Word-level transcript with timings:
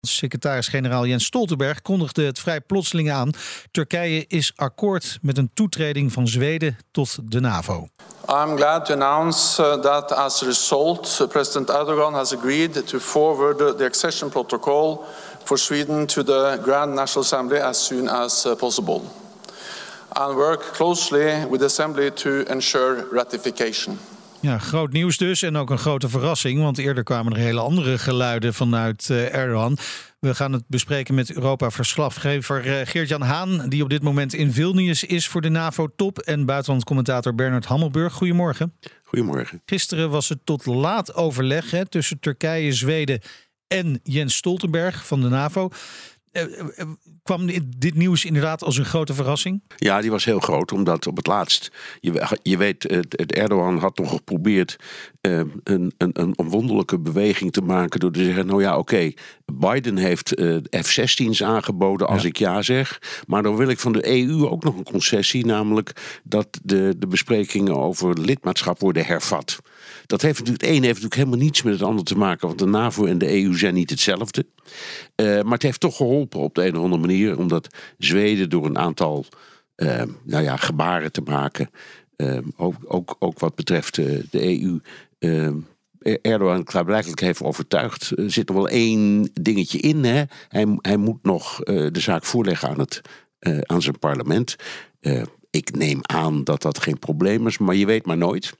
Secretaris-generaal 0.00 1.06
Jens 1.06 1.24
Stoltenberg 1.24 1.82
kondigde 1.82 2.22
het 2.22 2.38
vrij 2.38 2.60
plotseling 2.60 3.10
aan. 3.10 3.30
Turkije 3.70 4.24
is 4.28 4.52
akkoord 4.56 5.18
met 5.22 5.38
een 5.38 5.50
toetreding 5.54 6.12
van 6.12 6.28
Zweden 6.28 6.76
tot 6.90 7.18
de 7.22 7.40
NAVO. 7.40 7.88
I'm 8.28 8.56
glad 8.56 8.84
to 8.84 8.94
announce 8.94 9.62
uh, 9.62 9.80
that 9.80 10.12
as 10.12 10.42
a 10.42 10.46
result, 10.46 11.26
President 11.28 11.70
Erdogan 11.70 12.14
has 12.14 12.32
agreed 12.32 12.86
to 12.86 12.98
forward 12.98 13.78
the 13.78 13.84
accession 13.84 14.30
protocol 14.30 15.04
for 15.44 15.58
Sweden 15.58 16.06
to 16.06 16.22
the 16.22 16.58
Grand 16.62 16.94
National 16.94 17.24
Assembly 17.24 17.58
as 17.58 17.86
soon 17.86 18.08
as 18.08 18.44
uh, 18.44 18.54
possible 18.54 19.02
and 20.16 20.36
work 20.36 20.60
closely 20.60 21.44
with 21.46 21.60
the 21.60 21.66
Assembly 21.66 22.10
to 22.10 22.44
ensure 22.52 23.06
ratification. 23.12 23.98
Ja, 24.40 24.58
groot 24.58 24.92
nieuws 24.92 25.16
dus 25.16 25.42
en 25.42 25.56
ook 25.56 25.70
een 25.70 25.78
grote 25.78 26.08
verrassing, 26.08 26.60
want 26.60 26.78
eerder 26.78 27.02
kwamen 27.02 27.32
er 27.32 27.38
hele 27.38 27.60
andere 27.60 27.98
geluiden 27.98 28.54
vanuit 28.54 29.08
uh, 29.10 29.34
Erdogan. 29.34 29.76
We 30.20 30.34
gaan 30.34 30.52
het 30.52 30.64
bespreken 30.66 31.14
met 31.14 31.32
Europa-verslaggever 31.32 32.66
uh, 32.66 32.86
Geert-Jan 32.86 33.22
Haan, 33.22 33.68
die 33.68 33.82
op 33.82 33.90
dit 33.90 34.02
moment 34.02 34.34
in 34.34 34.52
Vilnius 34.52 35.04
is 35.04 35.28
voor 35.28 35.40
de 35.40 35.48
NAVO-top, 35.48 36.18
en 36.18 36.44
buitenlandcommentator 36.44 37.34
Bernard 37.34 37.64
Hammelburg. 37.64 38.12
Goedemorgen. 38.12 38.74
Goedemorgen. 39.04 39.62
Gisteren 39.64 40.10
was 40.10 40.28
het 40.28 40.38
tot 40.44 40.66
laat 40.66 41.14
overleg 41.14 41.70
hè, 41.70 41.86
tussen 41.86 42.20
Turkije, 42.20 42.72
Zweden 42.72 43.20
en 43.66 44.00
Jens 44.02 44.36
Stoltenberg 44.36 45.06
van 45.06 45.20
de 45.20 45.28
NAVO. 45.28 45.70
Uh, 46.46 46.84
kwam 47.22 47.46
dit 47.76 47.94
nieuws 47.94 48.24
inderdaad 48.24 48.62
als 48.64 48.76
een 48.76 48.84
grote 48.84 49.14
verrassing? 49.14 49.62
Ja, 49.76 50.00
die 50.00 50.10
was 50.10 50.24
heel 50.24 50.40
groot, 50.40 50.72
omdat 50.72 51.06
op 51.06 51.16
het 51.16 51.26
laatst, 51.26 51.70
je, 52.00 52.38
je 52.42 52.56
weet, 52.56 52.82
het, 52.82 53.32
Erdogan 53.32 53.78
had 53.78 53.98
nog 53.98 54.10
geprobeerd 54.10 54.76
een, 55.20 55.62
een, 55.96 56.10
een 56.12 56.34
wonderlijke 56.36 56.98
beweging 56.98 57.52
te 57.52 57.62
maken 57.62 58.00
door 58.00 58.12
te 58.12 58.24
zeggen, 58.24 58.46
nou 58.46 58.62
ja, 58.62 58.78
oké, 58.78 59.12
Biden 59.52 59.96
heeft 59.96 60.38
uh, 60.38 60.56
F-16's 60.70 61.42
aangeboden 61.42 62.08
als 62.08 62.24
ik 62.24 62.36
ja 62.36 62.62
zeg, 62.62 63.00
maar 63.26 63.42
dan 63.42 63.56
wil 63.56 63.68
ik 63.68 63.78
van 63.78 63.92
de 63.92 64.08
EU 64.08 64.46
ook 64.46 64.64
nog 64.64 64.76
een 64.76 64.84
concessie, 64.84 65.46
namelijk 65.46 66.20
dat 66.24 66.60
de, 66.62 66.94
de 66.98 67.06
besprekingen 67.06 67.76
over 67.76 68.20
lidmaatschap 68.20 68.80
worden 68.80 69.06
hervat. 69.06 69.58
Dat 70.06 70.22
heeft 70.22 70.38
natuurlijk, 70.38 70.66
het 70.66 70.70
een 70.70 70.82
heeft 70.82 70.94
natuurlijk 70.94 71.14
helemaal 71.14 71.38
niets 71.38 71.62
met 71.62 71.72
het 71.72 71.82
ander 71.82 72.04
te 72.04 72.18
maken, 72.18 72.46
want 72.46 72.58
de 72.58 72.66
NAVO 72.66 73.04
en 73.04 73.18
de 73.18 73.42
EU 73.42 73.56
zijn 73.56 73.74
niet 73.74 73.90
hetzelfde. 73.90 74.46
Uh, 75.16 75.42
maar 75.42 75.52
het 75.52 75.62
heeft 75.62 75.80
toch 75.80 75.96
geholpen 75.96 76.40
op 76.40 76.54
de 76.54 76.66
een 76.66 76.76
of 76.76 76.82
andere 76.82 77.00
manier, 77.00 77.38
omdat 77.38 77.74
Zweden 77.98 78.50
door 78.50 78.64
een 78.66 78.78
aantal 78.78 79.24
uh, 79.76 80.02
nou 80.22 80.44
ja, 80.44 80.56
gebaren 80.56 81.12
te 81.12 81.20
maken, 81.20 81.70
uh, 82.16 82.38
ook, 82.56 82.74
ook, 82.84 83.16
ook 83.18 83.38
wat 83.38 83.54
betreft 83.54 83.94
de 83.94 84.28
EU, 84.30 84.80
Erdogan 86.22 86.64
klaarblijkelijk 86.64 87.20
heeft 87.20 87.42
overtuigd. 87.42 88.12
Er 88.16 88.30
zit 88.30 88.48
nog 88.48 88.56
wel 88.56 88.68
één 88.68 89.30
dingetje 89.32 89.78
in. 89.78 90.04
Hè? 90.04 90.22
Hij, 90.48 90.78
hij 90.80 90.96
moet 90.96 91.22
nog 91.22 91.58
de 91.64 92.00
zaak 92.00 92.24
voorleggen 92.24 92.68
aan, 92.68 92.78
het, 92.78 93.00
aan 93.62 93.82
zijn 93.82 93.98
parlement. 93.98 94.56
ik 95.50 95.76
neem 95.76 96.00
aan 96.02 96.44
dat 96.44 96.62
dat 96.62 96.78
geen 96.78 96.98
probleem 96.98 97.46
is, 97.46 97.58
maar 97.58 97.74
je 97.74 97.86
weet 97.86 98.06
maar 98.06 98.16
nooit. 98.16 98.56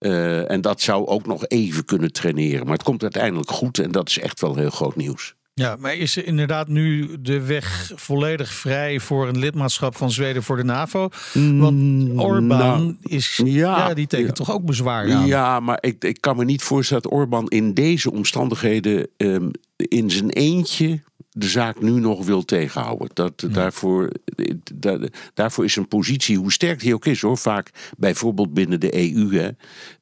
Uh, 0.00 0.50
en 0.50 0.60
dat 0.60 0.80
zou 0.80 1.06
ook 1.06 1.26
nog 1.26 1.46
even 1.46 1.84
kunnen 1.84 2.12
traineren. 2.12 2.64
Maar 2.64 2.74
het 2.74 2.82
komt 2.82 3.02
uiteindelijk 3.02 3.50
goed 3.50 3.78
en 3.78 3.92
dat 3.92 4.08
is 4.08 4.18
echt 4.18 4.40
wel 4.40 4.56
heel 4.56 4.70
groot 4.70 4.96
nieuws. 4.96 5.36
Ja, 5.58 5.76
maar 5.78 5.94
is 5.94 6.16
er 6.16 6.26
inderdaad 6.26 6.68
nu 6.68 7.16
de 7.20 7.40
weg 7.40 7.92
volledig 7.94 8.52
vrij 8.52 9.00
voor 9.00 9.28
een 9.28 9.38
lidmaatschap 9.38 9.96
van 9.96 10.10
Zweden 10.10 10.42
voor 10.42 10.56
de 10.56 10.64
NAVO? 10.64 11.08
Want 11.32 11.76
mm, 11.76 12.20
Orbán 12.20 12.46
nou, 12.46 12.96
is, 13.02 13.40
ja, 13.44 13.94
die 13.94 14.06
tekent 14.06 14.36
toch 14.36 14.52
ook 14.52 14.64
bezwaar 14.64 15.12
aan? 15.12 15.26
Ja, 15.26 15.60
maar 15.60 15.78
ik, 15.80 16.04
ik 16.04 16.20
kan 16.20 16.36
me 16.36 16.44
niet 16.44 16.62
voorstellen 16.62 17.02
dat 17.02 17.12
Orbán 17.12 17.48
in 17.48 17.74
deze 17.74 18.12
omstandigheden 18.12 19.08
um, 19.16 19.50
in 19.76 20.10
zijn 20.10 20.30
eentje 20.30 21.00
de 21.38 21.48
zaak 21.48 21.80
nu 21.80 21.90
nog 21.90 22.24
wil 22.24 22.44
tegenhouden. 22.44 23.10
Dat, 23.12 23.46
daarvoor, 23.50 24.10
daarvoor 25.34 25.64
is 25.64 25.76
een 25.76 25.88
positie, 25.88 26.36
hoe 26.36 26.52
sterk 26.52 26.80
die 26.80 26.94
ook 26.94 27.06
is 27.06 27.20
hoor, 27.20 27.38
vaak 27.38 27.70
bijvoorbeeld 27.98 28.54
binnen 28.54 28.80
de 28.80 28.94
EU, 28.94 29.34
hè, 29.36 29.50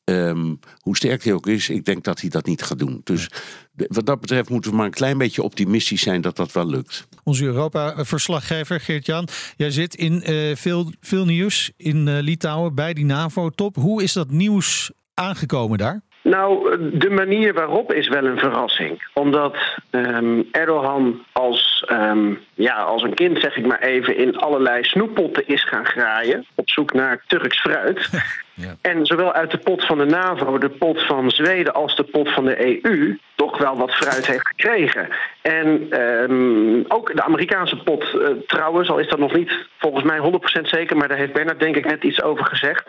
ehm, 0.04 0.54
hoe 0.80 0.96
sterk 0.96 1.22
die 1.22 1.34
ook 1.34 1.46
is, 1.46 1.68
ik 1.68 1.84
denk 1.84 2.04
dat 2.04 2.20
hij 2.20 2.30
dat 2.30 2.46
niet 2.46 2.62
gaat 2.62 2.78
doen. 2.78 3.00
Dus 3.04 3.28
wat 3.72 4.06
dat 4.06 4.20
betreft 4.20 4.48
moeten 4.48 4.70
we 4.70 4.76
maar 4.76 4.86
een 4.86 4.92
klein 4.92 5.18
beetje 5.18 5.42
optimistisch 5.42 6.02
zijn 6.02 6.20
dat 6.20 6.36
dat 6.36 6.52
wel 6.52 6.66
lukt. 6.66 7.08
Onze 7.24 7.44
Europa-verslaggever 7.44 8.80
Geert-Jan, 8.80 9.28
jij 9.56 9.70
zit 9.70 9.94
in 9.94 10.30
uh, 10.30 10.56
veel, 10.56 10.92
veel 11.00 11.24
nieuws 11.24 11.72
in 11.76 12.06
uh, 12.06 12.18
Litouwen 12.20 12.74
bij 12.74 12.94
die 12.94 13.04
NAVO-top. 13.04 13.76
Hoe 13.76 14.02
is 14.02 14.12
dat 14.12 14.30
nieuws 14.30 14.90
aangekomen 15.14 15.78
daar? 15.78 16.02
Nou, 16.26 16.76
de 16.98 17.10
manier 17.10 17.54
waarop 17.54 17.92
is 17.92 18.08
wel 18.08 18.24
een 18.24 18.38
verrassing. 18.38 19.08
Omdat 19.12 19.56
um, 19.90 20.48
Erdogan 20.52 21.24
als, 21.32 21.84
um, 21.92 22.40
ja, 22.54 22.74
als 22.74 23.02
een 23.02 23.14
kind, 23.14 23.40
zeg 23.40 23.56
ik 23.56 23.66
maar 23.66 23.80
even, 23.80 24.16
in 24.16 24.36
allerlei 24.36 24.84
snoeppotten 24.84 25.46
is 25.46 25.64
gaan 25.64 25.86
graaien. 25.86 26.46
Op 26.54 26.70
zoek 26.70 26.92
naar 26.92 27.22
Turks 27.26 27.60
fruit. 27.60 28.08
Ja. 28.58 28.76
En 28.80 29.06
zowel 29.06 29.32
uit 29.32 29.50
de 29.50 29.58
pot 29.58 29.86
van 29.86 29.98
de 29.98 30.04
NAVO, 30.04 30.58
de 30.58 30.68
pot 30.68 31.02
van 31.06 31.30
Zweden 31.30 31.74
als 31.74 31.96
de 31.96 32.02
pot 32.02 32.32
van 32.32 32.44
de 32.44 32.84
EU 32.84 33.18
toch 33.34 33.58
wel 33.58 33.76
wat 33.76 33.94
fruit 33.94 34.26
heeft 34.26 34.48
gekregen. 34.48 35.08
En 35.42 36.00
um, 36.00 36.84
ook 36.88 37.14
de 37.14 37.22
Amerikaanse 37.22 37.76
pot 37.76 38.14
uh, 38.14 38.28
trouwens, 38.46 38.90
al 38.90 38.98
is 38.98 39.08
dat 39.08 39.18
nog 39.18 39.34
niet 39.34 39.52
volgens 39.78 40.04
mij 40.04 40.18
100% 40.60 40.62
zeker, 40.62 40.96
maar 40.96 41.08
daar 41.08 41.16
heeft 41.16 41.32
Bernard 41.32 41.60
denk 41.60 41.76
ik 41.76 41.84
net 41.84 42.04
iets 42.04 42.22
over 42.22 42.44
gezegd. 42.44 42.84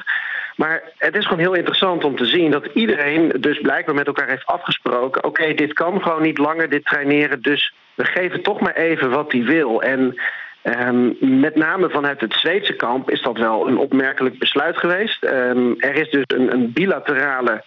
Maar 0.58 0.84
het 0.98 1.16
is 1.16 1.24
gewoon 1.24 1.40
heel 1.40 1.54
interessant 1.54 2.04
om 2.04 2.16
te 2.16 2.26
zien 2.26 2.52
dat 2.52 2.66
iedereen 2.74 3.32
dus 3.40 3.60
blijkbaar 3.62 3.96
met 3.96 4.08
elkaar 4.08 4.28
heeft 4.28 4.46
afgesproken: 4.46 5.24
oké, 5.24 5.54
dit 5.54 5.74
kan 5.74 6.02
gewoon 6.02 6.22
niet 6.22 6.38
langer, 6.38 6.70
dit 6.70 6.86
traineren, 6.86 7.42
dus 7.42 7.74
we 7.96 8.06
geven 8.06 8.42
toch 8.42 8.60
maar 8.60 8.76
even 8.76 9.10
wat 9.10 9.32
hij 9.32 9.44
wil. 9.44 9.82
En 9.82 10.20
um, 10.64 11.18
met 11.20 11.56
name 11.56 11.90
vanuit 11.90 12.22
het 12.22 12.34
Zweedse 12.34 12.74
kamp 12.74 13.10
is 13.10 13.22
dat 13.22 13.38
wel 13.38 13.68
een 13.68 13.78
opmerkelijk 13.78 14.40
besluit 14.40 14.78
geweest. 14.78 15.24
Um, 15.24 15.76
er 15.80 15.96
is 15.96 16.10
dus 16.10 16.24
een, 16.28 16.54
een 16.54 16.74
bilaterale 16.74 17.64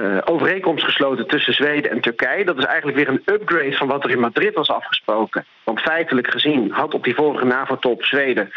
uh, 0.00 0.18
overeenkomst 0.24 0.84
gesloten 0.84 1.26
tussen 1.26 1.54
Zweden 1.54 1.90
en 1.90 2.00
Turkije. 2.00 2.44
Dat 2.44 2.58
is 2.58 2.64
eigenlijk 2.64 2.96
weer 2.96 3.08
een 3.08 3.34
upgrade 3.34 3.76
van 3.76 3.88
wat 3.88 4.04
er 4.04 4.10
in 4.10 4.20
Madrid 4.20 4.54
was 4.54 4.68
afgesproken. 4.68 5.44
Want 5.64 5.80
feitelijk 5.80 6.30
gezien 6.30 6.70
had 6.70 6.94
op 6.94 7.04
die 7.04 7.14
vorige 7.14 7.44
NAVO-top 7.44 8.04
Zweden 8.04 8.50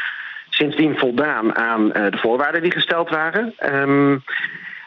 sindsdien 0.59 0.97
voldaan 0.97 1.55
aan 1.55 1.85
uh, 1.85 1.91
de 1.93 2.17
voorwaarden 2.17 2.61
die 2.61 2.71
gesteld 2.71 3.09
waren. 3.09 3.53
Um, 3.73 4.23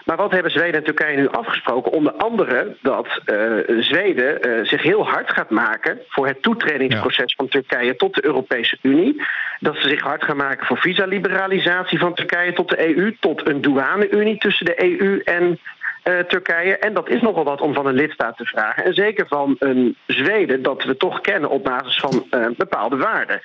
maar 0.04 0.16
wat 0.16 0.30
hebben 0.30 0.50
Zweden 0.50 0.74
en 0.74 0.84
Turkije 0.84 1.16
nu 1.16 1.28
afgesproken? 1.28 1.92
Onder 1.92 2.12
andere 2.12 2.76
dat 2.82 3.20
uh, 3.26 3.80
Zweden 3.80 4.48
uh, 4.48 4.64
zich 4.64 4.82
heel 4.82 5.08
hard 5.08 5.32
gaat 5.32 5.50
maken 5.50 5.98
voor 6.08 6.26
het 6.26 6.42
toetredingsproces 6.42 7.34
van 7.34 7.48
Turkije 7.48 7.96
tot 7.96 8.14
de 8.14 8.24
Europese 8.24 8.78
Unie. 8.82 9.22
Dat 9.60 9.76
ze 9.76 9.88
zich 9.88 10.00
hard 10.00 10.24
gaan 10.24 10.36
maken 10.36 10.66
voor 10.66 10.78
visaliberalisatie 10.78 11.98
van 11.98 12.14
Turkije 12.14 12.52
tot 12.52 12.68
de 12.68 12.96
EU, 12.96 13.16
tot 13.20 13.48
een 13.48 13.60
douane-unie 13.60 14.38
tussen 14.38 14.66
de 14.66 14.82
EU 14.82 15.20
en 15.24 15.58
uh, 16.04 16.18
Turkije. 16.18 16.78
En 16.78 16.94
dat 16.94 17.08
is 17.08 17.20
nogal 17.20 17.44
wat 17.44 17.60
om 17.60 17.74
van 17.74 17.86
een 17.86 17.94
lidstaat 17.94 18.36
te 18.36 18.44
vragen. 18.44 18.84
En 18.84 18.94
zeker 18.94 19.26
van 19.28 19.56
een 19.58 19.96
Zweden 20.06 20.62
dat 20.62 20.84
we 20.84 20.96
toch 20.96 21.20
kennen 21.20 21.50
op 21.50 21.64
basis 21.64 21.98
van 21.98 22.26
bepaalde 22.56 22.96
waarden. 22.96 23.40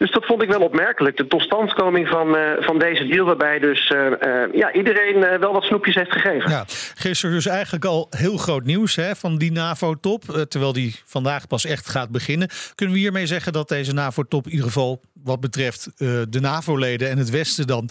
Dus 0.00 0.10
dat 0.10 0.26
vond 0.26 0.42
ik 0.42 0.48
wel 0.48 0.60
opmerkelijk. 0.60 1.16
De 1.16 1.26
totstandkoming 1.26 2.08
van, 2.08 2.36
uh, 2.36 2.50
van 2.58 2.78
deze 2.78 3.06
deal, 3.06 3.26
waarbij 3.26 3.58
dus 3.58 3.90
uh, 3.90 4.06
uh, 4.06 4.52
ja, 4.52 4.72
iedereen 4.72 5.38
wel 5.40 5.52
wat 5.52 5.62
snoepjes 5.62 5.94
heeft 5.94 6.12
gegeven. 6.12 6.50
Ja, 6.50 6.64
gisteren 6.94 7.34
dus 7.34 7.46
eigenlijk 7.46 7.84
al 7.84 8.06
heel 8.10 8.36
groot 8.36 8.64
nieuws 8.64 8.96
hè, 8.96 9.16
van 9.16 9.38
die 9.38 9.52
NAVO-top. 9.52 10.22
terwijl 10.48 10.72
die 10.72 11.00
vandaag 11.04 11.46
pas 11.46 11.64
echt 11.64 11.88
gaat 11.88 12.10
beginnen. 12.10 12.48
Kunnen 12.74 12.94
we 12.94 13.00
hiermee 13.00 13.26
zeggen 13.26 13.52
dat 13.52 13.68
deze 13.68 13.92
NAVO-top 13.92 14.44
in 14.44 14.50
ieder 14.50 14.66
geval 14.66 15.00
wat 15.24 15.40
betreft 15.40 15.92
de 16.32 16.40
NAVO-leden 16.40 17.10
en 17.10 17.18
het 17.18 17.30
Westen 17.30 17.66
dan 17.66 17.88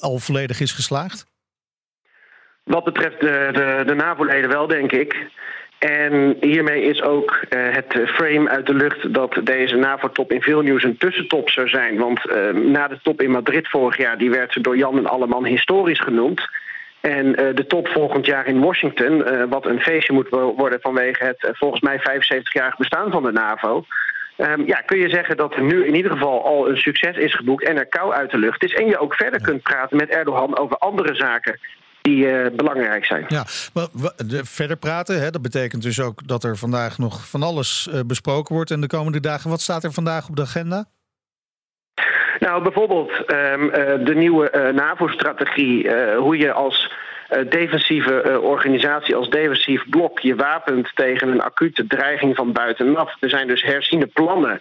al 0.00 0.18
volledig 0.18 0.60
is 0.60 0.72
geslaagd? 0.72 1.26
Wat 2.64 2.84
betreft 2.84 3.20
de, 3.20 3.48
de, 3.52 3.82
de 3.86 3.94
NAVO-leden 3.94 4.50
wel, 4.50 4.66
denk 4.66 4.92
ik. 4.92 5.26
En 5.84 6.36
hiermee 6.40 6.82
is 6.82 7.02
ook 7.02 7.30
uh, 7.30 7.74
het 7.74 7.96
frame 8.06 8.48
uit 8.48 8.66
de 8.66 8.74
lucht 8.74 9.14
dat 9.14 9.40
deze 9.42 9.76
NAVO-top 9.76 10.32
in 10.32 10.42
veel 10.42 10.60
nieuws 10.60 10.82
een 10.82 10.96
tussentop 10.96 11.50
zou 11.50 11.68
zijn. 11.68 11.96
Want 11.96 12.20
uh, 12.24 12.50
na 12.50 12.88
de 12.88 12.98
top 13.02 13.22
in 13.22 13.30
Madrid 13.30 13.68
vorig 13.68 13.96
jaar, 13.96 14.18
die 14.18 14.30
werd 14.30 14.62
door 14.62 14.76
Jan 14.76 14.98
en 14.98 15.06
Alleman 15.06 15.44
historisch 15.44 16.00
genoemd. 16.00 16.48
En 17.00 17.26
uh, 17.26 17.54
de 17.54 17.66
top 17.66 17.88
volgend 17.88 18.26
jaar 18.26 18.46
in 18.46 18.60
Washington, 18.60 19.24
wat 19.48 19.66
een 19.66 19.80
feestje 19.80 20.12
moet 20.12 20.28
worden 20.28 20.80
vanwege 20.80 21.24
het 21.24 21.48
volgens 21.52 21.80
mij 21.80 21.98
75-jarig 21.98 22.76
bestaan 22.76 23.10
van 23.10 23.22
de 23.22 23.32
NAVO. 23.32 23.84
Um, 24.36 24.66
ja, 24.66 24.80
kun 24.80 24.98
je 24.98 25.08
zeggen 25.08 25.36
dat 25.36 25.54
er 25.54 25.62
nu 25.62 25.86
in 25.86 25.94
ieder 25.94 26.10
geval 26.10 26.44
al 26.44 26.68
een 26.68 26.76
succes 26.76 27.16
is 27.16 27.34
geboekt 27.34 27.64
en 27.64 27.78
er 27.78 27.86
kou 27.86 28.12
uit 28.12 28.30
de 28.30 28.38
lucht 28.38 28.62
is. 28.62 28.74
En 28.74 28.86
je 28.86 28.98
ook 28.98 29.14
verder 29.14 29.40
kunt 29.40 29.62
praten 29.62 29.96
met 29.96 30.08
Erdogan 30.08 30.58
over 30.58 30.76
andere 30.76 31.14
zaken 31.14 31.58
die 32.08 32.50
belangrijk 32.50 33.04
zijn. 33.04 33.24
Ja, 33.28 33.44
maar 33.72 33.86
verder 34.42 34.76
praten, 34.76 35.20
hè, 35.20 35.30
dat 35.30 35.42
betekent 35.42 35.82
dus 35.82 36.00
ook 36.00 36.28
dat 36.28 36.44
er 36.44 36.56
vandaag 36.56 36.98
nog 36.98 37.28
van 37.28 37.42
alles 37.42 37.88
besproken 38.06 38.54
wordt 38.54 38.70
in 38.70 38.80
de 38.80 38.86
komende 38.86 39.20
dagen. 39.20 39.50
Wat 39.50 39.60
staat 39.60 39.84
er 39.84 39.92
vandaag 39.92 40.28
op 40.28 40.36
de 40.36 40.42
agenda? 40.42 40.84
Nou, 42.38 42.62
bijvoorbeeld 42.62 43.10
um, 43.10 43.70
de 44.04 44.14
nieuwe 44.14 44.72
NAVO-strategie, 44.74 45.90
hoe 46.16 46.36
je 46.36 46.52
als 46.52 46.92
defensieve 47.48 48.40
organisatie, 48.40 49.16
als 49.16 49.30
defensief 49.30 49.88
blok 49.88 50.18
je 50.18 50.34
wapent 50.34 50.90
tegen 50.94 51.28
een 51.28 51.42
acute 51.42 51.86
dreiging 51.86 52.36
van 52.36 52.52
buitenaf. 52.52 53.16
Er 53.20 53.28
zijn 53.28 53.46
dus 53.46 53.62
herziene 53.62 54.06
plannen 54.06 54.60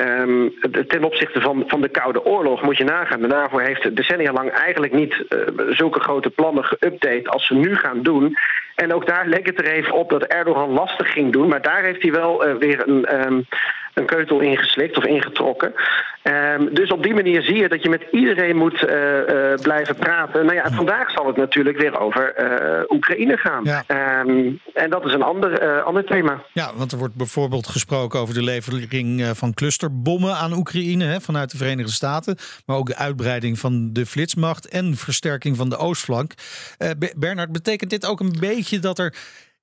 Um, 0.00 0.54
ten 0.86 1.04
opzichte 1.04 1.40
van, 1.40 1.64
van 1.66 1.80
de 1.80 1.88
Koude 1.88 2.24
Oorlog 2.24 2.62
moet 2.62 2.76
je 2.76 2.84
nagaan. 2.84 3.20
De 3.20 3.26
NAVO 3.26 3.58
heeft 3.58 3.96
decennia 3.96 4.32
lang 4.32 4.50
eigenlijk 4.50 4.92
niet 4.92 5.24
uh, 5.28 5.38
zulke 5.70 6.00
grote 6.00 6.30
plannen 6.30 6.64
geüpdate 6.64 7.28
als 7.28 7.46
ze 7.46 7.54
nu 7.54 7.76
gaan 7.76 8.02
doen. 8.02 8.36
En 8.74 8.94
ook 8.94 9.06
daar 9.06 9.26
leek 9.26 9.46
het 9.46 9.58
er 9.58 9.72
even 9.72 9.92
op 9.92 10.10
dat 10.10 10.22
Erdogan 10.22 10.70
lastig 10.70 11.12
ging 11.12 11.32
doen. 11.32 11.48
Maar 11.48 11.62
daar 11.62 11.82
heeft 11.82 12.02
hij 12.02 12.12
wel 12.12 12.48
uh, 12.48 12.54
weer 12.54 12.88
een, 12.88 13.26
um, 13.26 13.46
een 13.94 14.06
keutel 14.06 14.40
ingeslikt 14.40 14.96
of 14.96 15.04
ingetrokken. 15.04 15.74
Um, 16.22 16.74
dus 16.74 16.90
op 16.90 17.02
die 17.02 17.14
manier 17.14 17.42
zie 17.42 17.56
je 17.56 17.68
dat 17.68 17.82
je 17.82 17.88
met 17.88 18.06
iedereen 18.10 18.56
moet 18.56 18.82
uh, 18.82 18.90
uh, 18.90 19.54
blijven 19.62 19.96
praten. 19.96 20.44
Nou 20.44 20.56
ja, 20.56 20.70
vandaag 20.70 21.10
zal 21.10 21.26
het 21.26 21.36
natuurlijk 21.36 21.78
weer 21.78 22.00
over 22.00 22.34
uh, 22.38 22.96
Oekraïne 22.96 23.36
gaan. 23.36 23.64
Ja. 23.64 23.84
Um, 24.20 24.60
en 24.74 24.90
dat 24.90 25.06
is 25.06 25.12
een 25.12 25.22
ander, 25.22 25.82
ander 25.82 26.04
thema. 26.04 26.42
Ja, 26.52 26.70
want 26.76 26.92
er 26.92 26.98
wordt 26.98 27.14
bijvoorbeeld 27.14 27.66
gesproken 27.66 28.20
over 28.20 28.34
de 28.34 28.42
levering 28.42 29.26
van 29.32 29.54
clusterbommen 29.54 30.34
aan 30.34 30.52
Oekraïne 30.52 31.04
hè, 31.04 31.20
vanuit 31.20 31.50
de 31.50 31.56
Verenigde 31.56 31.92
Staten. 31.92 32.36
Maar 32.66 32.76
ook 32.76 32.86
de 32.86 32.96
uitbreiding 32.96 33.58
van 33.58 33.92
de 33.92 34.06
flitsmacht 34.06 34.68
en 34.68 34.96
versterking 34.96 35.56
van 35.56 35.68
de 35.70 35.76
oostflank. 35.76 36.34
Bernard, 37.16 37.52
betekent 37.52 37.90
dit 37.90 38.06
ook 38.06 38.20
een 38.20 38.36
beetje 38.40 38.78
dat 38.78 38.98
er 38.98 39.14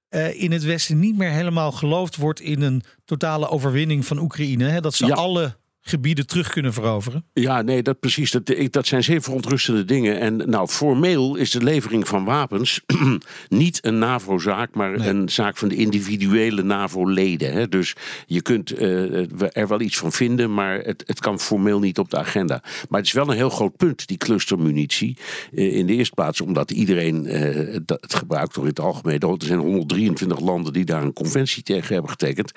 uh, 0.09 0.41
in 0.41 0.51
het 0.51 0.63
Westen 0.63 0.99
niet 0.99 1.17
meer 1.17 1.29
helemaal 1.29 1.71
geloofd 1.71 2.15
wordt 2.15 2.39
in 2.39 2.61
een 2.61 2.83
totale 3.05 3.49
overwinning 3.49 4.05
van 4.05 4.19
Oekraïne. 4.19 4.65
Hè? 4.65 4.81
Dat 4.81 4.93
ze 4.93 5.05
ja. 5.05 5.13
alle 5.13 5.55
gebieden 5.87 6.27
terug 6.27 6.49
kunnen 6.49 6.73
veroveren? 6.73 7.25
Ja, 7.33 7.61
nee, 7.61 7.83
dat 7.83 7.99
precies. 7.99 8.31
Dat, 8.31 8.55
dat 8.69 8.87
zijn 8.87 9.03
zeer 9.03 9.21
verontrustende 9.21 9.85
dingen. 9.85 10.19
En 10.19 10.49
nou, 10.49 10.67
formeel 10.67 11.35
is 11.35 11.51
de 11.51 11.63
levering 11.63 12.07
van 12.07 12.25
wapens 12.25 12.81
niet 13.49 13.85
een 13.85 13.97
NAVO-zaak, 13.97 14.75
maar 14.75 14.93
een 14.93 15.29
zaak 15.29 15.57
van 15.57 15.67
de 15.67 15.75
individuele 15.75 16.63
NAVO-leden. 16.63 17.69
Dus 17.69 17.95
je 18.25 18.41
kunt 18.41 18.81
uh, 18.81 19.57
er 19.57 19.67
wel 19.67 19.81
iets 19.81 19.97
van 19.97 20.11
vinden, 20.11 20.53
maar 20.53 20.79
het, 20.79 21.03
het 21.05 21.19
kan 21.19 21.39
formeel 21.39 21.79
niet 21.79 21.99
op 21.99 22.09
de 22.09 22.17
agenda. 22.17 22.61
Maar 22.89 22.99
het 22.99 23.07
is 23.07 23.13
wel 23.13 23.29
een 23.29 23.35
heel 23.35 23.49
groot 23.49 23.75
punt, 23.77 24.07
die 24.07 24.17
clustermunitie. 24.17 25.17
Uh, 25.51 25.75
in 25.75 25.85
de 25.85 25.93
eerste 25.93 26.13
plaats 26.13 26.41
omdat 26.41 26.71
iedereen 26.71 27.25
uh, 27.25 27.77
dat, 27.85 28.01
het 28.01 28.13
gebruikt 28.13 28.53
door 28.53 28.63
in 28.63 28.69
het 28.69 28.79
algemeen. 28.79 29.19
Er 29.19 29.35
zijn 29.39 29.59
123 29.59 30.39
landen 30.39 30.73
die 30.73 30.85
daar 30.85 31.03
een 31.03 31.13
conventie 31.13 31.63
tegen 31.63 31.93
hebben 31.93 32.11
getekend. 32.11 32.51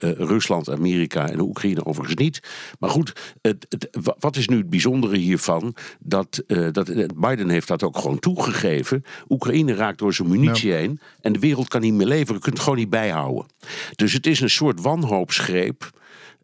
Rusland, 0.00 0.70
Amerika 0.70 1.28
en 1.28 1.40
Oekraïne 1.40 1.84
overigens 1.84 2.20
niet. 2.20 2.40
Maar 2.78 2.90
goed, 2.90 3.36
het, 3.42 3.66
het, 3.68 3.88
wat 4.18 4.36
is 4.36 4.48
nu 4.48 4.56
het 4.56 4.70
bijzondere 4.70 5.16
hiervan? 5.16 5.74
Dat, 6.00 6.42
uh, 6.46 6.68
dat 6.72 6.92
Biden 7.20 7.48
heeft 7.48 7.68
dat 7.68 7.82
ook 7.82 7.98
gewoon 7.98 8.18
toegegeven. 8.18 9.04
Oekraïne 9.28 9.74
raakt 9.74 9.98
door 9.98 10.14
zijn 10.14 10.28
munitie 10.28 10.72
heen 10.72 11.00
en 11.20 11.32
de 11.32 11.38
wereld 11.38 11.68
kan 11.68 11.80
niet 11.80 11.94
meer 11.94 12.06
leveren. 12.06 12.34
Je 12.34 12.40
kunt 12.40 12.54
het 12.54 12.62
gewoon 12.62 12.78
niet 12.78 12.90
bijhouden. 12.90 13.46
Dus 13.94 14.12
het 14.12 14.26
is 14.26 14.40
een 14.40 14.50
soort 14.50 14.80
wanhoopsgreep. 14.80 15.90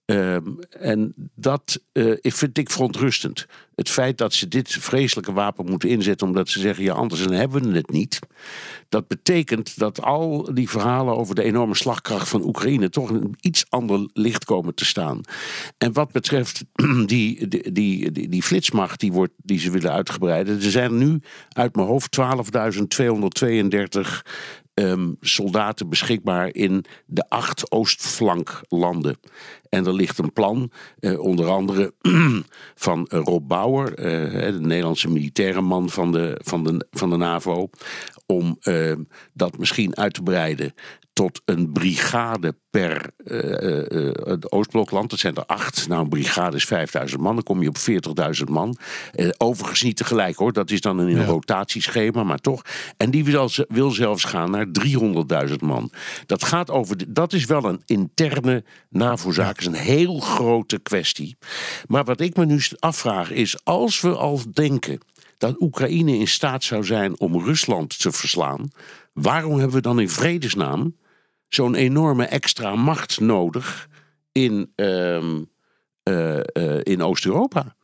Um, 0.06 0.58
en 0.70 1.14
dat 1.34 1.80
uh, 1.92 2.16
vind 2.20 2.58
ik 2.58 2.70
verontrustend. 2.70 3.46
Het 3.74 3.90
feit 3.90 4.18
dat 4.18 4.32
ze 4.32 4.48
dit 4.48 4.70
vreselijke 4.70 5.32
wapen 5.32 5.66
moeten 5.66 5.88
inzetten 5.88 6.26
omdat 6.26 6.48
ze 6.48 6.60
zeggen: 6.60 6.84
ja, 6.84 6.94
anders 6.94 7.24
hebben 7.24 7.62
we 7.70 7.76
het 7.76 7.90
niet. 7.90 8.18
Dat 8.88 9.08
betekent 9.08 9.78
dat 9.78 10.02
al 10.02 10.54
die 10.54 10.68
verhalen 10.68 11.16
over 11.16 11.34
de 11.34 11.42
enorme 11.42 11.74
slagkracht 11.74 12.28
van 12.28 12.42
Oekraïne 12.42 12.88
toch 12.88 13.10
een 13.10 13.34
iets 13.40 13.64
ander 13.68 14.08
licht 14.12 14.44
komen 14.44 14.74
te 14.74 14.84
staan. 14.84 15.20
En 15.78 15.92
wat 15.92 16.12
betreft 16.12 16.64
die, 17.06 17.48
die, 17.48 17.72
die, 17.72 18.10
die, 18.12 18.28
die 18.28 18.42
flitsmacht 18.42 19.00
die, 19.00 19.12
wordt, 19.12 19.32
die 19.36 19.58
ze 19.58 19.70
willen 19.70 19.92
uitgebreiden, 19.92 20.54
er 20.54 20.70
zijn 20.70 20.98
nu 20.98 21.20
uit 21.48 21.76
mijn 21.76 21.88
hoofd 21.88 22.18
12.232 22.20 24.00
um, 24.80 25.16
soldaten 25.20 25.88
beschikbaar 25.88 26.54
in 26.54 26.84
de 27.06 27.28
acht 27.28 27.70
oostflanklanden. 27.70 29.18
En 29.68 29.86
er 29.86 29.94
ligt 29.94 30.18
een 30.18 30.32
plan, 30.32 30.70
eh, 30.98 31.18
onder 31.18 31.48
andere 31.48 31.94
van 32.74 33.06
Rob 33.08 33.48
Bauer, 33.48 33.94
eh, 33.94 34.52
de 34.52 34.60
Nederlandse 34.60 35.10
militaire 35.10 35.60
man 35.60 35.90
van 35.90 36.12
de, 36.12 36.40
van 36.44 36.64
de, 36.64 36.86
van 36.90 37.10
de 37.10 37.16
NAVO, 37.16 37.70
om 38.26 38.58
uh, 38.62 38.92
dat 39.32 39.58
misschien 39.58 39.96
uit 39.96 40.14
te 40.14 40.22
breiden 40.22 40.74
tot 41.16 41.42
een 41.44 41.72
brigade 41.72 42.54
per 42.70 43.10
uh, 43.24 43.40
uh, 43.42 44.12
het 44.14 44.52
Oostblokland. 44.52 45.10
Dat 45.10 45.18
zijn 45.18 45.34
er 45.34 45.46
acht. 45.46 45.88
Nou, 45.88 46.02
een 46.02 46.08
brigade 46.08 46.56
is 46.56 46.64
5000 46.64 47.20
man. 47.20 47.34
Dan 47.34 47.42
kom 47.42 47.62
je 47.62 47.68
op 47.68 47.76
40.000 48.40 48.50
man. 48.50 48.76
Uh, 49.14 49.28
overigens 49.36 49.82
niet 49.82 49.96
tegelijk 49.96 50.36
hoor. 50.36 50.52
Dat 50.52 50.70
is 50.70 50.80
dan 50.80 50.98
een 50.98 51.10
ja. 51.10 51.24
rotatieschema, 51.24 52.24
maar 52.24 52.38
toch. 52.38 52.62
En 52.96 53.10
die 53.10 53.24
wil, 53.24 53.50
wil 53.68 53.90
zelfs 53.90 54.24
gaan 54.24 54.50
naar 54.50 54.66
300.000 55.48 55.54
man. 55.60 55.90
Dat 56.26 56.44
gaat 56.44 56.70
over. 56.70 56.96
De, 56.96 57.12
dat 57.12 57.32
is 57.32 57.44
wel 57.44 57.64
een 57.64 57.82
interne 57.86 58.64
NAVO-zaak. 58.88 59.54
Dat 59.62 59.72
is 59.72 59.80
een 59.80 59.86
heel 59.86 60.20
grote 60.20 60.78
kwestie. 60.78 61.36
Maar 61.86 62.04
wat 62.04 62.20
ik 62.20 62.36
me 62.36 62.44
nu 62.44 62.60
afvraag 62.78 63.30
is: 63.30 63.64
als 63.64 64.00
we 64.00 64.14
al 64.14 64.40
denken 64.52 65.00
dat 65.38 65.60
Oekraïne 65.60 66.16
in 66.16 66.28
staat 66.28 66.64
zou 66.64 66.84
zijn 66.84 67.20
om 67.20 67.44
Rusland 67.44 68.00
te 68.00 68.12
verslaan, 68.12 68.70
waarom 69.12 69.52
hebben 69.52 69.76
we 69.76 69.82
dan 69.82 70.00
in 70.00 70.10
vredesnaam 70.10 70.94
zo'n 71.48 71.74
enorme 71.74 72.24
extra 72.24 72.74
macht 72.74 73.20
nodig 73.20 73.88
in, 74.32 74.72
uh, 74.76 75.16
uh, 76.02 76.40
uh, 76.52 76.80
in 76.82 77.02
Oost-Europa? 77.02 77.76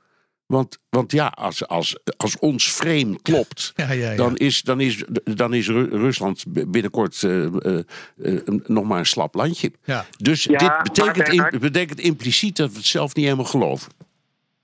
Want, 0.47 0.79
want 0.89 1.13
ja, 1.13 1.27
als, 1.27 1.67
als, 1.67 1.99
als 2.17 2.39
ons 2.39 2.69
frame 2.69 3.19
klopt, 3.23 3.73
ja, 3.77 3.93
ja, 3.93 4.11
ja, 4.11 4.17
Dan, 4.17 4.37
is, 4.37 4.63
dan, 4.63 4.81
is, 4.81 5.05
dan 5.25 5.55
is 5.55 5.69
Rusland 5.69 6.45
binnenkort 6.49 7.23
uh, 7.23 7.43
uh, 7.43 7.79
uh, 8.17 8.41
nog 8.67 8.85
maar 8.85 8.99
een 8.99 9.07
slap 9.07 9.35
landje. 9.35 9.73
Dus 10.19 10.43
dit 10.43 10.73
betekent, 10.83 11.61
betekent 11.61 12.01
impliciet 12.01 12.57
dat 12.57 12.71
we 12.71 12.77
het 12.77 12.87
zelf 12.87 13.15
niet 13.15 13.25
helemaal 13.25 13.45
geloven. 13.45 13.93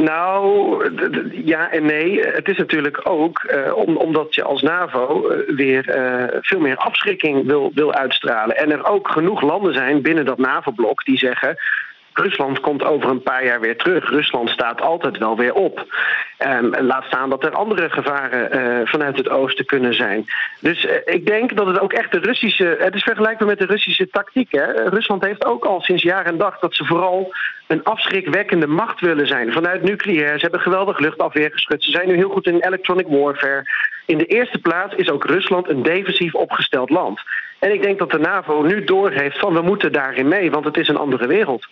Nou, 0.05 0.85
ja 1.45 1.71
en 1.71 1.85
nee. 1.85 2.21
Het 2.21 2.49
is 2.49 2.56
natuurlijk 2.56 3.00
ook 3.03 3.43
uh, 3.43 3.77
om, 3.77 3.97
omdat 3.97 4.35
je 4.35 4.43
als 4.43 4.62
NAVO 4.62 5.31
uh, 5.31 5.56
weer 5.56 5.97
uh, 5.97 6.39
veel 6.41 6.61
meer 6.61 6.77
afschrikking 6.77 7.47
wil, 7.47 7.71
wil 7.75 7.93
uitstralen. 7.93 8.57
En 8.57 8.71
er 8.71 8.87
ook 8.87 9.09
genoeg 9.09 9.43
landen 9.43 9.75
zijn 9.75 10.02
binnen 10.02 10.25
dat 10.25 10.38
NAVO-blok 10.38 11.05
die 11.05 11.19
zeggen. 11.19 11.57
Rusland 12.12 12.61
komt 12.61 12.85
over 12.85 13.11
een 13.11 13.23
paar 13.23 13.45
jaar 13.45 13.61
weer 13.61 13.76
terug. 13.76 14.11
Rusland 14.11 14.49
staat 14.49 14.81
altijd 14.81 15.19
wel 15.19 15.37
weer 15.37 15.55
op. 15.55 15.87
Um, 16.47 16.75
laat 16.87 17.04
staan 17.04 17.30
dat 17.30 17.45
er 17.45 17.52
andere 17.52 17.90
gevaren 17.90 18.57
uh, 18.57 18.87
vanuit 18.88 19.16
het 19.16 19.28
oosten 19.28 19.64
kunnen 19.64 19.95
zijn. 19.95 20.26
Dus 20.61 20.85
uh, 20.85 20.92
ik 21.04 21.26
denk 21.26 21.57
dat 21.57 21.66
het 21.66 21.80
ook 21.80 21.92
echt 21.92 22.12
de 22.12 22.18
Russische. 22.18 22.76
Het 22.78 22.95
is 22.95 23.02
vergelijkbaar 23.02 23.49
met 23.49 23.59
de 23.59 23.66
Russische 23.66 24.09
tactiek. 24.09 24.52
Hè? 24.52 24.88
Rusland 24.88 25.25
heeft 25.25 25.45
ook 25.45 25.64
al 25.64 25.80
sinds 25.80 26.02
jaar 26.02 26.26
en 26.26 26.38
dag 26.38 26.59
dat 26.59 26.75
ze 26.75 26.85
vooral 26.85 27.35
een 27.66 27.85
afschrikwekkende 27.85 28.66
macht 28.66 29.00
willen 29.00 29.26
zijn. 29.26 29.52
Vanuit 29.52 29.83
nucleair. 29.83 30.33
Ze 30.33 30.40
hebben 30.40 30.61
geweldig 30.61 30.99
luchtafweer 30.99 31.50
geschud. 31.50 31.85
Ze 31.85 31.90
zijn 31.90 32.09
nu 32.09 32.14
heel 32.14 32.30
goed 32.30 32.47
in 32.47 32.61
electronic 32.61 33.07
warfare. 33.09 33.64
In 34.07 34.18
de 34.18 34.26
eerste 34.26 34.59
plaats 34.59 34.95
is 34.95 35.11
ook 35.11 35.25
Rusland 35.25 35.68
een 35.68 35.83
defensief 35.83 36.35
opgesteld 36.35 36.90
land. 36.90 37.21
En 37.59 37.73
ik 37.73 37.83
denk 37.83 37.99
dat 37.99 38.11
de 38.11 38.18
NAVO 38.18 38.62
nu 38.62 38.85
doorheeft 38.85 39.38
van 39.38 39.54
we 39.54 39.61
moeten 39.61 39.92
daarin 39.92 40.28
mee, 40.28 40.50
want 40.50 40.64
het 40.64 40.76
is 40.76 40.88
een 40.88 40.97
andere 40.97 41.26
wereld. 41.26 41.66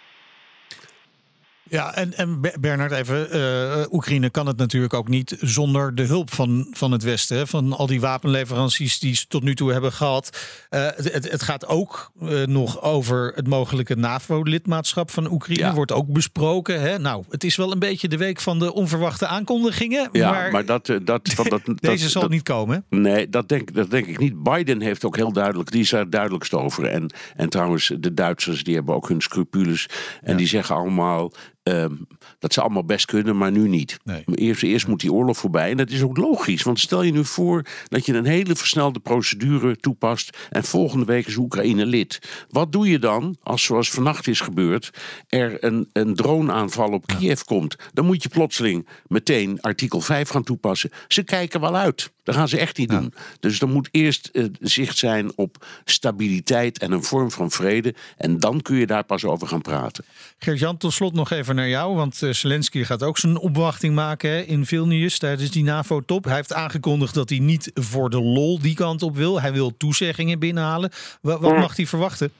Ja, 1.68 1.94
en, 1.94 2.14
en 2.16 2.40
Bernard, 2.60 2.92
even. 2.92 3.36
Uh, 3.36 3.92
Oekraïne 3.92 4.30
kan 4.30 4.46
het 4.46 4.56
natuurlijk 4.56 4.94
ook 4.94 5.08
niet 5.08 5.36
zonder 5.40 5.94
de 5.94 6.02
hulp 6.02 6.34
van, 6.34 6.66
van 6.70 6.92
het 6.92 7.02
Westen. 7.02 7.48
Van 7.48 7.72
al 7.72 7.86
die 7.86 8.00
wapenleveranties 8.00 8.98
die 8.98 9.14
ze 9.14 9.26
tot 9.26 9.42
nu 9.42 9.54
toe 9.54 9.72
hebben 9.72 9.92
gehad. 9.92 10.38
Uh, 10.70 10.86
het, 10.94 11.30
het 11.30 11.42
gaat 11.42 11.66
ook 11.66 12.12
uh, 12.22 12.46
nog 12.46 12.82
over 12.82 13.32
het 13.34 13.48
mogelijke 13.48 13.96
NAVO-lidmaatschap 13.96 15.10
van 15.10 15.30
Oekraïne. 15.30 15.62
Ja. 15.62 15.74
Wordt 15.74 15.92
ook 15.92 16.12
besproken. 16.12 16.80
Hè? 16.80 16.98
Nou, 16.98 17.24
het 17.30 17.44
is 17.44 17.56
wel 17.56 17.72
een 17.72 17.78
beetje 17.78 18.08
de 18.08 18.16
week 18.16 18.40
van 18.40 18.58
de 18.58 18.72
onverwachte 18.72 19.26
aankondigingen. 19.26 20.08
Ja, 20.12 20.30
maar, 20.30 20.50
maar 20.50 20.64
dat, 20.64 20.92
dat, 21.04 21.28
van 21.36 21.48
dat, 21.48 21.62
deze 21.64 22.02
dat, 22.02 22.12
zal 22.12 22.22
dat, 22.22 22.30
niet 22.30 22.42
komen. 22.42 22.84
Nee, 22.90 23.28
dat 23.28 23.48
denk, 23.48 23.74
dat 23.74 23.90
denk 23.90 24.06
ik 24.06 24.18
niet. 24.18 24.42
Biden 24.42 24.80
heeft 24.80 25.04
ook 25.04 25.16
heel 25.16 25.32
duidelijk, 25.32 25.70
die 25.70 25.80
is 25.80 25.90
daar 25.90 26.00
het 26.00 26.12
duidelijkst 26.12 26.54
over. 26.54 26.86
En, 26.86 27.12
en 27.36 27.48
trouwens, 27.48 27.92
de 27.98 28.14
Duitsers 28.14 28.64
die 28.64 28.74
hebben 28.74 28.94
ook 28.94 29.08
hun 29.08 29.20
scrupules. 29.20 29.88
En 30.22 30.32
ja. 30.32 30.36
die 30.36 30.46
zeggen 30.46 30.76
allemaal. 30.76 31.32
Um, 31.68 32.06
dat 32.38 32.52
ze 32.52 32.60
allemaal 32.60 32.84
best 32.84 33.06
kunnen, 33.06 33.36
maar 33.36 33.50
nu 33.50 33.68
niet. 33.68 33.98
Nee. 34.04 34.24
Eerst, 34.34 34.62
eerst 34.62 34.86
moet 34.86 35.00
die 35.00 35.12
oorlog 35.12 35.36
voorbij. 35.36 35.70
En 35.70 35.76
dat 35.76 35.90
is 35.90 36.02
ook 36.02 36.16
logisch. 36.16 36.62
Want 36.62 36.80
stel 36.80 37.02
je 37.02 37.12
nu 37.12 37.24
voor 37.24 37.64
dat 37.88 38.06
je 38.06 38.14
een 38.14 38.24
hele 38.24 38.56
versnelde 38.56 38.98
procedure 38.98 39.76
toepast. 39.76 40.38
En 40.50 40.64
volgende 40.64 41.04
week 41.04 41.26
is 41.26 41.36
Oekraïne 41.36 41.86
lid. 41.86 42.18
Wat 42.48 42.72
doe 42.72 42.88
je 42.88 42.98
dan 42.98 43.36
als, 43.42 43.62
zoals 43.62 43.90
vannacht 43.90 44.26
is 44.26 44.40
gebeurd, 44.40 44.90
er 45.28 45.64
een, 45.64 45.90
een 45.92 46.14
droneaanval 46.14 46.92
op 46.92 47.06
Kiev 47.06 47.40
komt? 47.40 47.76
Dan 47.92 48.06
moet 48.06 48.22
je 48.22 48.28
plotseling 48.28 48.88
meteen 49.06 49.60
artikel 49.60 50.00
5 50.00 50.28
gaan 50.28 50.44
toepassen. 50.44 50.90
Ze 51.08 51.22
kijken 51.22 51.60
wel 51.60 51.76
uit. 51.76 52.14
Dat 52.26 52.34
gaan 52.34 52.48
ze 52.48 52.58
echt 52.58 52.76
niet 52.76 52.88
doen. 52.88 53.14
Dus 53.40 53.60
er 53.60 53.68
moet 53.68 53.88
eerst 53.90 54.30
uh, 54.32 54.44
zicht 54.60 54.96
zijn 54.96 55.32
op 55.36 55.66
stabiliteit 55.84 56.78
en 56.78 56.92
een 56.92 57.02
vorm 57.02 57.30
van 57.30 57.50
vrede. 57.50 57.94
En 58.16 58.38
dan 58.38 58.62
kun 58.62 58.76
je 58.76 58.86
daar 58.86 59.04
pas 59.04 59.24
over 59.24 59.48
gaan 59.48 59.62
praten. 59.62 60.04
Gert-Jan, 60.38 60.76
tot 60.76 60.92
slot 60.92 61.14
nog 61.14 61.30
even 61.30 61.54
naar 61.54 61.68
jou. 61.68 61.94
Want 61.94 62.22
uh, 62.22 62.32
Zelensky 62.32 62.84
gaat 62.84 63.02
ook 63.02 63.18
zijn 63.18 63.38
opwachting 63.38 63.94
maken 63.94 64.30
hè, 64.30 64.40
in 64.40 64.66
Vilnius 64.66 65.18
tijdens 65.18 65.50
die 65.50 65.64
NAVO-top. 65.64 66.24
Hij 66.24 66.34
heeft 66.34 66.52
aangekondigd 66.52 67.14
dat 67.14 67.28
hij 67.28 67.38
niet 67.38 67.70
voor 67.74 68.10
de 68.10 68.20
lol 68.20 68.58
die 68.58 68.74
kant 68.74 69.02
op 69.02 69.16
wil. 69.16 69.40
Hij 69.40 69.52
wil 69.52 69.76
toezeggingen 69.76 70.38
binnenhalen. 70.38 70.90
Wat, 71.20 71.40
wat 71.40 71.56
mag 71.56 71.76
hij 71.76 71.86
verwachten? 71.86 72.32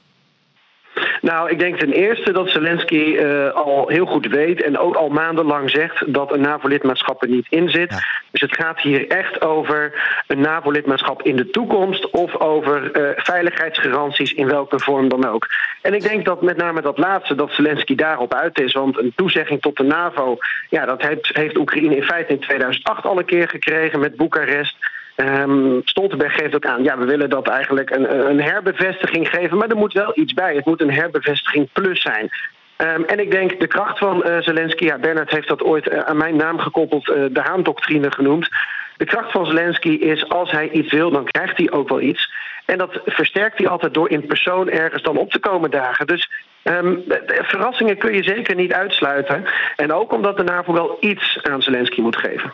Nou, 1.21 1.49
ik 1.49 1.59
denk 1.59 1.77
ten 1.79 1.91
eerste 1.91 2.31
dat 2.31 2.49
Zelensky 2.49 2.95
uh, 2.95 3.51
al 3.51 3.87
heel 3.87 4.05
goed 4.05 4.27
weet 4.27 4.63
en 4.63 4.77
ook 4.77 4.95
al 4.95 5.09
maandenlang 5.09 5.69
zegt 5.69 6.13
dat 6.13 6.33
een 6.33 6.41
NAVO-lidmaatschap 6.41 7.21
er 7.21 7.29
niet 7.29 7.47
in 7.49 7.69
zit. 7.69 7.89
Ja. 7.89 7.99
Dus 8.31 8.41
het 8.41 8.55
gaat 8.55 8.81
hier 8.81 9.07
echt 9.07 9.41
over 9.41 9.93
een 10.27 10.41
NAVO-lidmaatschap 10.41 11.21
in 11.21 11.35
de 11.35 11.49
toekomst 11.49 12.09
of 12.09 12.35
over 12.35 12.99
uh, 12.99 13.09
veiligheidsgaranties 13.15 14.33
in 14.33 14.47
welke 14.47 14.79
vorm 14.79 15.09
dan 15.09 15.25
ook. 15.25 15.47
En 15.81 15.93
ik 15.93 16.01
denk 16.01 16.25
dat 16.25 16.41
met 16.41 16.57
name 16.57 16.81
dat 16.81 16.97
laatste, 16.97 17.35
dat 17.35 17.51
Zelensky 17.51 17.95
daarop 17.95 18.33
uit 18.33 18.59
is. 18.59 18.73
Want 18.73 18.97
een 18.97 19.13
toezegging 19.15 19.61
tot 19.61 19.77
de 19.77 19.83
NAVO, 19.83 20.37
ja, 20.69 20.85
dat 20.85 21.01
heeft, 21.01 21.29
heeft 21.33 21.57
Oekraïne 21.57 21.95
in 21.95 22.03
feite 22.03 22.33
in 22.33 22.39
2008 22.39 23.05
al 23.05 23.17
een 23.17 23.25
keer 23.25 23.49
gekregen 23.49 23.99
met 23.99 24.15
Boekarest. 24.15 24.75
Um, 25.19 25.81
Stoltenberg 25.83 26.33
geeft 26.35 26.55
ook 26.55 26.65
aan, 26.65 26.83
ja, 26.83 26.97
we 26.97 27.05
willen 27.05 27.29
dat 27.29 27.47
eigenlijk 27.47 27.89
een, 27.89 28.29
een 28.29 28.41
herbevestiging 28.41 29.29
geven, 29.29 29.57
maar 29.57 29.69
er 29.69 29.75
moet 29.75 29.93
wel 29.93 30.11
iets 30.13 30.33
bij. 30.33 30.55
Het 30.55 30.65
moet 30.65 30.81
een 30.81 30.93
herbevestiging 30.93 31.71
plus 31.71 32.01
zijn. 32.01 32.29
Um, 32.77 33.03
en 33.05 33.19
ik 33.19 33.31
denk 33.31 33.59
de 33.59 33.67
kracht 33.67 33.97
van 33.97 34.23
uh, 34.27 34.37
Zelensky, 34.39 34.85
ja, 34.85 34.97
Bernard 34.97 35.31
heeft 35.31 35.47
dat 35.47 35.63
ooit 35.63 35.91
uh, 35.91 35.99
aan 35.99 36.17
mijn 36.17 36.35
naam 36.35 36.59
gekoppeld, 36.59 37.09
uh, 37.09 37.25
de 37.31 37.41
Haan-doctrine 37.41 38.11
genoemd. 38.11 38.49
De 38.97 39.05
kracht 39.05 39.31
van 39.31 39.45
Zelensky 39.45 39.89
is 39.89 40.29
als 40.29 40.51
hij 40.51 40.69
iets 40.69 40.91
wil, 40.91 41.11
dan 41.11 41.25
krijgt 41.25 41.57
hij 41.57 41.71
ook 41.71 41.89
wel 41.89 42.01
iets. 42.01 42.31
En 42.65 42.77
dat 42.77 42.99
versterkt 43.05 43.57
hij 43.57 43.67
altijd 43.67 43.93
door 43.93 44.09
in 44.09 44.25
persoon 44.25 44.69
ergens 44.69 45.03
dan 45.03 45.17
op 45.17 45.31
te 45.31 45.39
komen 45.39 45.71
dagen. 45.71 46.07
Dus 46.07 46.31
um, 46.63 47.03
verrassingen 47.27 47.97
kun 47.97 48.13
je 48.13 48.23
zeker 48.23 48.55
niet 48.55 48.73
uitsluiten. 48.73 49.45
En 49.75 49.93
ook 49.93 50.13
omdat 50.13 50.37
de 50.37 50.43
NAVO 50.43 50.73
wel 50.73 50.97
iets 50.99 51.39
aan 51.43 51.61
Zelensky 51.61 52.01
moet 52.01 52.17
geven. 52.17 52.53